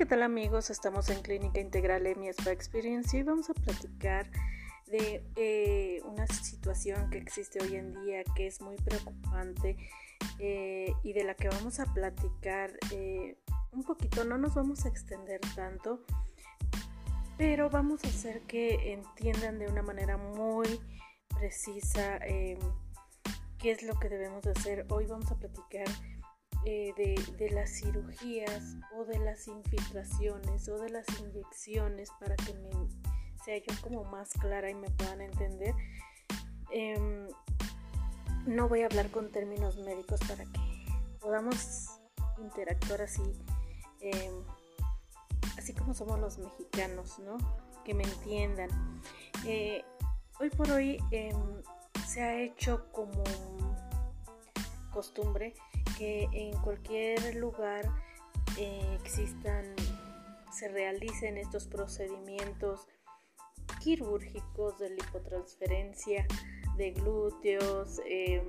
¿qué 0.00 0.06
tal 0.06 0.22
amigos? 0.22 0.70
Estamos 0.70 1.10
en 1.10 1.20
Clínica 1.20 1.60
Integral 1.60 2.06
EMI 2.06 2.28
Spa 2.28 2.52
Experience 2.52 3.14
y 3.18 3.22
vamos 3.22 3.50
a 3.50 3.52
platicar 3.52 4.30
de 4.86 5.22
eh, 5.36 6.00
una 6.06 6.26
situación 6.26 7.10
que 7.10 7.18
existe 7.18 7.62
hoy 7.62 7.76
en 7.76 7.92
día 8.02 8.24
que 8.34 8.46
es 8.46 8.62
muy 8.62 8.76
preocupante 8.76 9.76
eh, 10.38 10.94
y 11.02 11.12
de 11.12 11.24
la 11.24 11.34
que 11.34 11.50
vamos 11.50 11.80
a 11.80 11.92
platicar 11.92 12.72
eh, 12.92 13.36
un 13.72 13.82
poquito, 13.82 14.24
no 14.24 14.38
nos 14.38 14.54
vamos 14.54 14.86
a 14.86 14.88
extender 14.88 15.38
tanto, 15.54 16.00
pero 17.36 17.68
vamos 17.68 18.02
a 18.02 18.08
hacer 18.08 18.40
que 18.46 18.94
entiendan 18.94 19.58
de 19.58 19.66
una 19.66 19.82
manera 19.82 20.16
muy 20.16 20.80
precisa 21.38 22.18
qué 22.20 23.70
es 23.70 23.82
lo 23.82 23.98
que 24.00 24.08
debemos 24.08 24.44
de 24.44 24.52
hacer. 24.52 24.86
Hoy 24.88 25.04
vamos 25.04 25.30
a 25.30 25.36
platicar 25.36 25.84
eh, 26.66 26.92
de, 27.38 27.50
las 27.50 27.70
cirugías 27.70 28.76
o 28.94 29.04
de 29.06 29.18
las 29.18 29.48
infiltraciones 29.48 30.68
o 30.68 30.76
de 30.78 30.90
las 30.90 31.06
inyecciones 31.18 32.10
para 32.20 32.36
que 32.36 32.52
me, 32.52 32.70
sea 33.44 33.56
yo 33.56 33.80
como 33.80 34.04
más 34.04 34.30
clara 34.34 34.70
y 34.70 34.74
me 34.74 34.90
puedan 34.90 35.22
entender. 35.22 35.74
Em, 36.70 37.28
no 38.46 38.68
voy 38.68 38.82
a 38.82 38.86
hablar 38.86 39.10
con 39.10 39.32
términos 39.32 39.78
médicos 39.78 40.20
para 40.28 40.44
que 40.44 40.86
podamos 41.20 41.88
interactuar 42.38 43.02
así, 43.02 43.22
em, 44.00 44.44
así 45.56 45.72
como 45.72 45.94
somos 45.94 46.20
los 46.20 46.38
mexicanos, 46.38 47.18
¿no? 47.20 47.38
Que 47.84 47.94
me 47.94 48.04
entiendan. 48.04 48.68
Eh, 49.46 49.82
hoy 50.38 50.50
por 50.50 50.70
hoy 50.70 50.98
em, 51.10 51.62
se 52.06 52.22
ha 52.22 52.38
hecho 52.38 52.86
como 52.92 53.24
costumbre 54.92 55.54
que 56.00 56.30
en 56.32 56.58
cualquier 56.62 57.34
lugar 57.34 57.84
eh, 58.56 58.98
existan, 59.04 59.66
se 60.50 60.68
realicen 60.68 61.36
estos 61.36 61.66
procedimientos 61.66 62.88
quirúrgicos 63.82 64.78
de 64.78 64.88
lipotransferencia 64.88 66.26
de 66.78 66.92
glúteos, 66.92 68.00
em, 68.06 68.42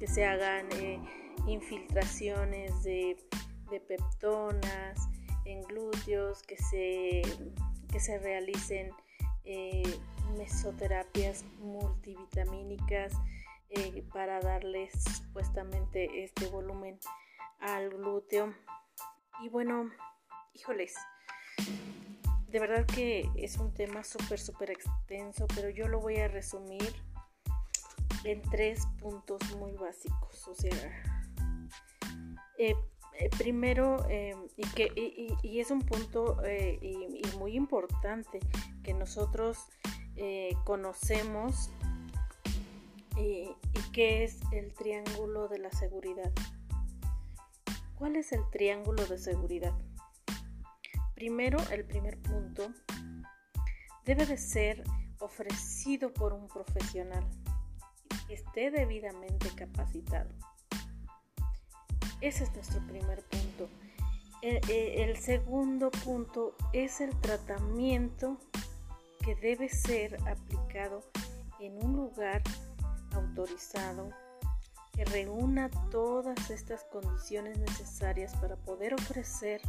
que 0.00 0.08
se 0.08 0.24
hagan 0.24 0.66
eh, 0.72 1.00
infiltraciones 1.46 2.82
de, 2.82 3.16
peptonas 3.86 5.08
en 5.44 5.62
glúteos, 5.62 6.42
que 6.42 6.56
se, 6.56 7.22
que 7.92 8.00
se 8.00 8.18
realicen 8.18 8.90
eh, 9.44 9.84
mesoterapias 10.36 11.44
multivitamínicas 11.60 13.12
eh, 13.72 14.04
para 14.12 14.40
darles 14.40 14.92
supuestamente 15.16 16.24
este 16.24 16.46
volumen 16.46 16.98
al 17.60 17.90
glúteo. 17.90 18.52
Y 19.42 19.48
bueno, 19.48 19.90
híjoles, 20.54 20.96
de 22.48 22.58
verdad 22.58 22.84
que 22.84 23.30
es 23.36 23.58
un 23.58 23.72
tema 23.72 24.02
súper, 24.02 24.40
súper 24.40 24.72
extenso, 24.72 25.46
pero 25.54 25.70
yo 25.70 25.86
lo 25.86 26.00
voy 26.00 26.16
a 26.16 26.26
resumir 26.26 26.94
en 28.24 28.42
tres 28.42 28.86
puntos 28.98 29.40
muy 29.56 29.72
básicos. 29.76 30.48
O 30.48 30.54
sea, 30.56 31.04
eh, 32.58 32.74
eh, 33.20 33.30
primero, 33.38 34.04
y, 34.56 34.62
que, 34.74 34.92
y, 35.42 35.60
es 35.60 35.70
un 35.70 35.82
punto 35.82 36.38
y, 36.82 37.22
muy 37.38 37.54
importante 37.54 38.40
que 38.82 38.94
nosotros 38.94 39.68
conocemos 40.64 41.70
¿Y 43.20 43.54
qué 43.92 44.24
es 44.24 44.40
el 44.50 44.72
triángulo 44.72 45.48
de 45.48 45.58
la 45.58 45.70
seguridad? 45.72 46.32
¿Cuál 47.98 48.16
es 48.16 48.32
el 48.32 48.48
triángulo 48.50 49.04
de 49.04 49.18
seguridad? 49.18 49.74
Primero, 51.14 51.58
el 51.70 51.84
primer 51.84 52.16
punto 52.16 52.72
debe 54.06 54.24
de 54.24 54.38
ser 54.38 54.82
ofrecido 55.18 56.14
por 56.14 56.32
un 56.32 56.48
profesional 56.48 57.28
que 58.26 58.34
esté 58.34 58.70
debidamente 58.70 59.50
capacitado. 59.54 60.30
Ese 62.22 62.44
es 62.44 62.54
nuestro 62.54 62.80
primer 62.86 63.22
punto. 63.24 63.68
El, 64.40 64.60
el, 64.70 65.16
segundo 65.18 65.90
punto 65.90 66.56
es 66.72 67.02
el 67.02 67.14
tratamiento 67.20 68.38
que 69.22 69.34
debe 69.34 69.68
ser 69.68 70.16
aplicado 70.26 71.02
en 71.60 71.76
un 71.84 71.96
lugar 71.96 72.42
autorizado 73.12 74.10
que 74.92 75.04
reúna 75.04 75.70
todas 75.90 76.50
estas 76.50 76.84
condiciones 76.84 77.58
necesarias 77.58 78.34
para 78.36 78.56
poder 78.56 78.94
ofrecer 78.94 79.60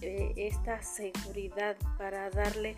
eh, 0.00 0.32
esta 0.36 0.82
seguridad, 0.82 1.76
para 1.98 2.30
darle, 2.30 2.76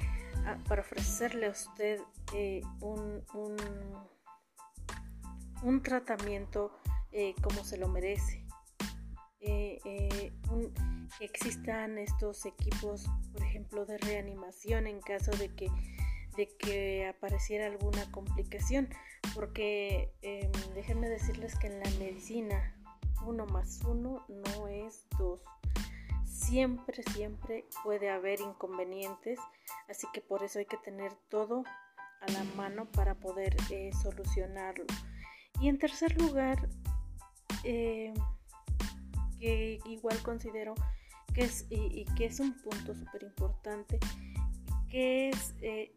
para 0.69 0.83
ofrecerle 0.83 1.47
a 1.47 1.51
usted 1.51 2.01
eh, 2.35 2.63
un, 2.81 3.25
un, 5.63 5.83
tratamiento 5.83 6.73
eh, 7.13 7.35
como 7.43 7.65
se 7.65 7.77
lo 7.77 7.89
merece. 7.89 8.45
que 9.41 10.33
existan 11.21 11.99
estos 11.99 12.47
equipos, 12.47 13.07
por 13.33 13.43
ejemplo, 13.43 13.85
de 13.87 13.99
reanimación 13.99 14.87
en 14.87 15.01
caso 15.01 15.31
de 15.33 15.49
que 15.55 15.69
de 16.39 16.49
que 16.57 17.09
apareciera 17.09 17.67
alguna 17.67 18.11
complicación, 18.13 18.89
porque 19.35 20.15
em, 20.23 20.53
déjenme 20.73 21.09
decirles 21.09 21.59
que 21.59 21.67
en 21.67 21.81
la 21.81 21.91
medicina 21.99 22.77
uno 23.27 23.45
más 23.47 23.81
uno 23.85 24.25
no 24.29 24.69
es 24.69 25.05
dos. 25.19 25.43
Siempre, 26.25 27.03
siempre 27.13 27.67
puede 27.83 28.09
haber 28.09 28.41
inconvenientes, 28.41 29.41
así 29.89 30.07
que 30.15 30.21
por 30.21 30.45
eso 30.45 30.61
hay 30.61 30.67
que 30.67 30.77
tener 30.77 31.13
todo 31.29 31.65
a 32.21 32.33
la 32.33 32.45
mano 32.57 32.87
para 32.93 33.17
poder 33.17 33.57
eh, 33.71 33.91
solucionarlo. 34.01 34.85
Y 35.61 35.69
en 35.69 35.79
tercer 35.81 36.17
lugar, 36.23 36.69
em, 37.65 38.15
que 39.41 39.81
igual 39.87 40.23
considero 40.23 40.75
que 41.35 41.43
es, 41.43 41.67
y, 41.69 42.05
que 42.17 42.27
es 42.27 42.39
un 42.39 42.53
punto 42.63 42.95
súper 42.95 43.25
importante, 43.25 43.99
que 44.89 45.31
es 45.31 45.55
eh, 45.63 45.95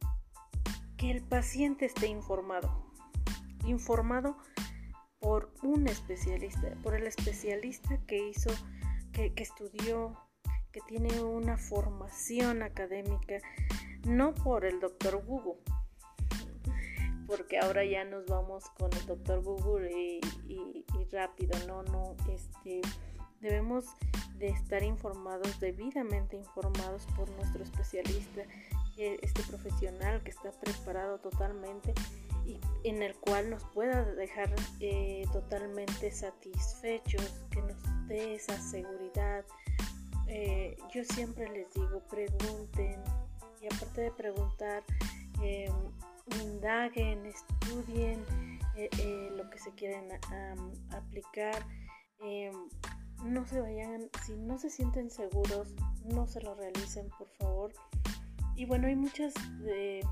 que 1.01 1.09
el 1.09 1.23
paciente 1.23 1.85
esté 1.85 2.05
informado. 2.05 2.69
Informado 3.65 4.37
por 5.19 5.51
un 5.63 5.87
especialista, 5.87 6.75
por 6.83 6.93
el 6.93 7.07
especialista 7.07 7.97
que 8.05 8.29
hizo, 8.29 8.51
que, 9.11 9.33
estudió, 9.35 10.15
que 10.71 10.79
tiene 10.87 11.19
una 11.23 11.57
formación 11.57 12.61
académica, 12.61 13.39
no 14.05 14.35
por 14.35 14.63
el 14.63 14.79
doctor 14.79 15.25
Google, 15.25 15.59
porque 17.25 17.57
ahora 17.57 17.83
ya 17.83 18.03
nos 18.03 18.27
vamos 18.27 18.69
con 18.77 18.93
el 18.93 19.05
doctor 19.07 19.41
Google 19.43 19.91
y, 20.47 20.85
rápido, 21.11 21.57
no, 21.67 21.81
no, 21.81 22.15
este, 22.31 22.81
debemos 23.39 23.85
de 24.37 24.49
estar 24.49 24.83
informados, 24.83 25.59
debidamente 25.59 26.37
informados 26.37 27.07
por 27.17 27.27
nuestro 27.31 27.63
especialista 27.63 28.43
este 28.97 29.43
profesional 29.43 30.21
que 30.23 30.31
está 30.31 30.51
preparado 30.51 31.19
totalmente 31.19 31.93
y 32.45 32.59
en 32.83 33.01
el 33.01 33.15
cual 33.15 33.49
nos 33.49 33.63
pueda 33.65 34.03
dejar 34.15 34.53
eh, 34.79 35.25
totalmente 35.31 36.11
satisfechos, 36.11 37.45
que 37.51 37.61
nos 37.61 38.07
dé 38.07 38.35
esa 38.35 38.59
seguridad. 38.59 39.45
Eh, 40.27 40.77
yo 40.93 41.03
siempre 41.03 41.49
les 41.49 41.71
digo, 41.73 42.01
pregunten 42.09 43.01
y 43.61 43.65
aparte 43.67 44.01
de 44.01 44.11
preguntar, 44.11 44.83
em, 45.41 45.73
indaguen, 46.41 47.25
estudien 47.25 48.23
eh, 48.75 49.29
lo 49.35 49.49
que 49.49 49.59
se 49.59 49.71
quieren 49.71 50.07
aplicar. 50.91 51.65
Em, 52.21 52.53
no 53.23 53.45
se 53.45 53.61
vayan, 53.61 54.09
si 54.25 54.35
no 54.35 54.57
se 54.57 54.69
sienten 54.69 55.11
seguros, 55.11 55.75
no 56.05 56.25
se 56.25 56.41
lo 56.41 56.55
realicen, 56.55 57.07
por 57.17 57.29
favor. 57.37 57.73
Y 58.55 58.65
bueno, 58.65 58.87
hay 58.87 58.95
muchas 58.95 59.33
de 59.59 60.05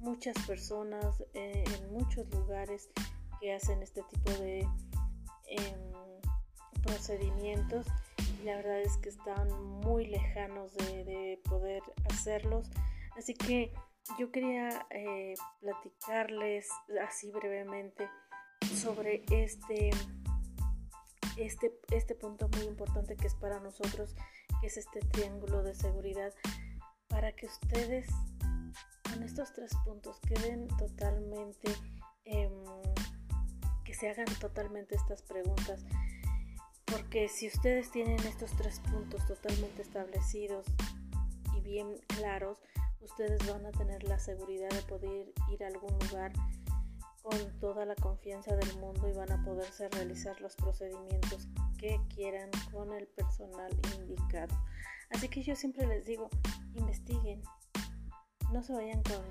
muchas 0.00 0.34
personas 0.46 1.22
eh, 1.34 1.64
en 1.66 1.92
muchos 1.92 2.28
lugares 2.30 2.88
que 3.40 3.52
hacen 3.54 3.82
este 3.82 4.02
tipo 4.02 4.30
de 4.42 4.60
em, 5.46 6.82
procedimientos 6.82 7.86
y 8.18 8.44
la 8.44 8.56
verdad 8.56 8.80
es 8.80 8.96
que 8.98 9.10
están 9.10 9.50
muy 9.80 10.06
lejanos 10.06 10.74
de, 10.74 11.38
poder 11.44 11.82
hacerlos. 12.10 12.70
Así 13.16 13.34
que 13.34 13.72
yo 14.18 14.30
quería 14.30 14.86
eh, 14.90 15.34
platicarles 15.60 16.68
así 17.06 17.30
brevemente 17.30 18.08
sobre 18.74 19.24
este, 19.30 19.90
este, 21.36 21.78
este 21.90 22.14
punto 22.14 22.48
muy 22.48 22.66
importante 22.66 23.16
que 23.16 23.26
es 23.26 23.34
para 23.34 23.60
nosotros, 23.60 24.14
que 24.60 24.68
es 24.68 24.76
este 24.76 25.00
triángulo 25.00 25.62
de 25.62 25.74
seguridad 25.74 26.32
para 27.10 27.32
que 27.32 27.46
ustedes 27.46 28.06
con 29.02 29.22
estos 29.22 29.52
tres 29.52 29.72
puntos 29.84 30.18
queden 30.20 30.68
totalmente, 30.78 31.70
em, 32.24 32.64
que 33.84 33.92
se 33.92 34.08
hagan 34.08 34.26
totalmente 34.40 34.94
estas 34.94 35.22
preguntas. 35.22 35.84
porque 36.86 37.28
si 37.28 37.46
ustedes 37.46 37.92
tienen 37.92 38.18
estos 38.26 38.50
tres 38.56 38.80
puntos 38.80 39.24
totalmente 39.24 39.80
establecidos 39.80 40.66
y 41.56 41.60
bien 41.60 41.86
claros, 42.08 42.58
ustedes 43.00 43.46
van 43.48 43.64
a 43.64 43.70
tener 43.70 44.02
la 44.04 44.18
seguridad 44.18 44.68
de 44.70 44.82
poder 44.82 45.32
ir 45.52 45.62
a 45.62 45.68
algún 45.68 45.96
lugar 46.08 46.32
con 47.22 47.60
toda 47.60 47.84
la 47.84 47.94
confianza 47.94 48.56
del 48.56 48.76
mundo 48.78 49.08
y 49.08 49.12
van 49.12 49.30
a 49.30 49.42
poderse 49.44 49.88
realizar 49.88 50.40
los 50.40 50.56
procedimientos 50.56 51.48
que 51.78 52.00
quieran 52.14 52.50
con 52.72 52.92
el 52.92 53.06
personal 53.06 53.70
indicado. 53.98 54.56
Así 55.10 55.28
que 55.28 55.42
yo 55.42 55.56
siempre 55.56 55.86
les 55.86 56.06
digo, 56.06 56.30
investiguen, 56.74 57.42
no 58.52 58.62
se 58.62 58.72
vayan 58.72 59.02
con, 59.02 59.22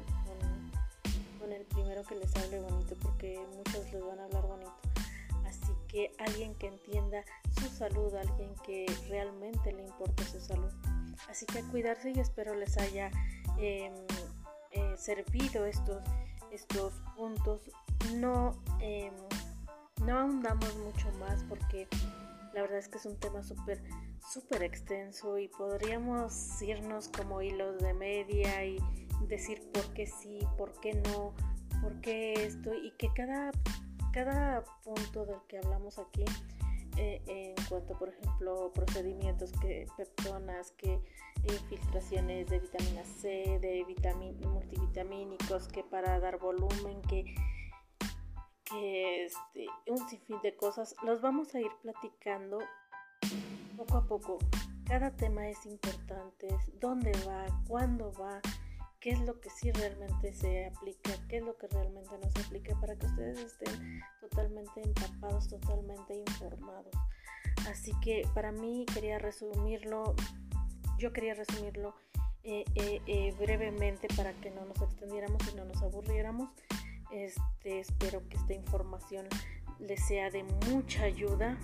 el 1.51 1.65
primero 1.65 2.03
que 2.03 2.15
les 2.15 2.35
hable 2.35 2.59
bonito 2.59 2.95
porque 3.01 3.39
muchos 3.55 3.91
les 3.91 4.05
van 4.05 4.19
a 4.19 4.25
hablar 4.25 4.45
bonito. 4.45 4.71
Así 5.45 5.73
que 5.87 6.13
alguien 6.19 6.53
que 6.55 6.67
entienda 6.67 7.23
su 7.59 7.67
salud, 7.69 8.13
alguien 8.13 8.53
que 8.63 8.85
realmente 9.09 9.73
le 9.73 9.83
importe 9.83 10.23
su 10.25 10.39
salud. 10.39 10.71
Así 11.27 11.47
que 11.47 11.63
cuidarse 11.63 12.11
y 12.11 12.19
espero 12.19 12.53
les 12.53 12.77
haya 12.77 13.09
em, 13.57 13.93
eh, 14.71 14.95
servido 14.95 15.65
estos, 15.65 16.03
estos 16.51 16.93
puntos. 17.15 17.61
No, 18.13 18.51
eh, 18.79 19.11
no 20.05 20.19
ahondamos 20.19 20.75
mucho 20.77 21.11
más 21.13 21.43
porque 21.45 21.87
la 22.53 22.61
verdad 22.61 22.77
es 22.77 22.89
que 22.89 22.99
es 22.99 23.05
un 23.05 23.17
tema 23.17 23.43
súper 23.43 23.81
súper 24.31 24.63
extenso 24.63 25.37
y 25.37 25.47
podríamos 25.47 26.61
irnos 26.61 27.07
como 27.09 27.41
hilos 27.41 27.79
de 27.79 27.93
media 27.93 28.65
y 28.65 28.77
decir 29.27 29.61
por 29.73 29.93
qué 29.93 30.05
sí, 30.05 30.39
por 30.57 30.79
qué 30.79 30.93
no, 30.93 31.33
por 31.81 31.99
qué 32.01 32.33
esto 32.33 32.73
y 32.73 32.91
que 32.91 33.11
cada, 33.13 33.51
cada 34.13 34.63
punto 34.83 35.25
del 35.25 35.39
que 35.47 35.57
hablamos 35.57 35.97
aquí 35.97 36.25
eh, 36.97 37.21
en 37.27 37.55
cuanto 37.67 37.97
por 37.97 38.09
ejemplo 38.09 38.71
procedimientos 38.73 39.51
que 39.61 39.87
peptonas, 39.97 40.71
que 40.71 40.99
infiltraciones 41.43 42.47
de 42.47 42.59
vitamina 42.59 43.03
C, 43.05 43.59
de 43.61 43.85
multivitamínicos, 44.45 45.67
que 45.69 45.83
para 45.83 46.19
dar 46.19 46.37
volumen, 46.37 47.01
que, 47.03 47.23
que 48.65 49.25
este, 49.25 49.65
un 49.87 50.09
sinfín 50.09 50.41
de 50.43 50.55
cosas, 50.55 50.95
los 51.03 51.21
vamos 51.21 51.55
a 51.55 51.61
ir 51.61 51.71
platicando 51.81 52.59
poco 53.79 53.97
a 53.97 54.05
poco. 54.05 54.37
Cada 54.85 55.11
tema 55.11 55.47
es 55.47 55.65
importante, 55.65 56.47
dónde 56.81 57.11
va, 57.25 57.45
cuándo 57.67 58.11
va, 58.13 58.41
qué 58.99 59.11
es 59.11 59.19
lo 59.21 59.39
que 59.39 59.49
sí 59.49 59.71
realmente 59.71 60.33
se 60.33 60.65
aplica, 60.65 61.11
qué 61.29 61.37
es 61.37 61.43
lo 61.43 61.55
que 61.55 61.67
realmente 61.67 62.17
no 62.21 62.29
se 62.29 62.41
aplica 62.41 62.77
para 62.81 62.97
que 62.97 63.05
ustedes 63.05 63.39
estén 63.39 64.01
totalmente 64.19 64.81
empapados, 64.81 65.47
totalmente 65.47 66.17
informados. 66.17 66.93
Así 67.69 67.93
que 68.01 68.27
para 68.33 68.51
mí 68.51 68.85
quería 68.93 69.17
resumirlo, 69.17 70.15
yo 70.97 71.13
quería 71.13 71.35
resumirlo 71.35 71.95
eh, 72.43 72.65
eh, 72.75 73.01
eh, 73.05 73.33
brevemente 73.39 74.07
para 74.15 74.33
que 74.33 74.51
no 74.51 74.65
nos 74.65 74.81
extendiéramos 74.81 75.41
y 75.53 75.55
no 75.55 75.63
nos 75.63 75.81
aburriéramos. 75.81 76.49
Este, 77.11 77.79
espero 77.79 78.27
que 78.27 78.35
esta 78.35 78.53
información 78.53 79.27
les 79.79 80.05
sea 80.05 80.29
de 80.31 80.43
mucha 80.69 81.03
ayuda 81.03 81.57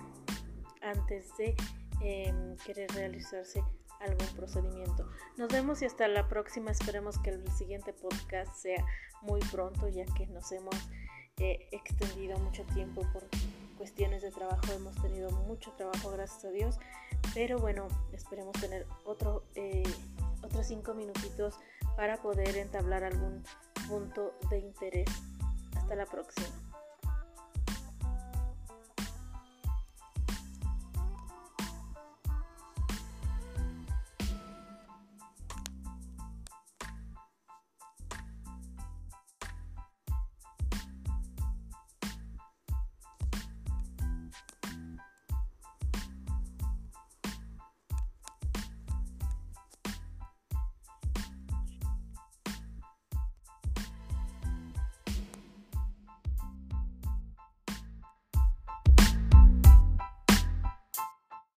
antes 0.82 1.36
de 1.38 1.56
em, 2.02 2.56
querer 2.66 2.90
realizarse 2.92 3.64
algún 4.00 4.28
procedimiento. 4.36 5.10
Nos 5.38 5.50
vemos 5.50 5.82
y 5.82 5.86
hasta 5.86 6.08
la 6.08 6.28
próxima. 6.28 6.72
Esperemos 6.72 7.18
que 7.20 7.32
el 7.32 7.52
siguiente 7.52 7.94
podcast 7.94 8.54
sea 8.56 8.84
muy 9.22 9.40
pronto 9.52 9.88
ya 9.88 10.06
que 10.18 10.28
nos 10.28 10.52
hemos 10.52 10.76
eh, 11.38 11.68
extendido 11.72 12.38
mucho 12.40 12.64
tiempo 12.74 13.02
por 13.12 13.28
cuestiones 13.78 14.22
de 14.22 14.32
trabajo. 14.32 14.72
Hemos 14.74 14.96
tenido 15.02 15.32
mucho 15.32 15.72
trabajo, 15.74 16.12
gracias 16.12 16.46
a 16.46 16.50
Dios. 16.50 16.78
Pero 17.34 17.60
bueno, 17.60 17.88
esperemos 18.14 18.54
tener 18.60 18.86
otro, 19.04 19.44
eh, 19.56 19.84
otros 20.42 20.68
cinco 20.68 20.94
minutitos 20.94 21.56
para 21.98 22.22
poder 22.22 22.56
entablar 22.58 23.04
algún 23.04 23.44
punto 23.88 24.34
de 24.50 24.60
interés. 24.60 25.10
Hasta 25.76 25.96
la 25.96 26.06
próxima. 26.06 26.65